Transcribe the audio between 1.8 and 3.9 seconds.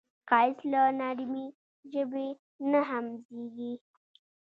ژبې نه هم زېږي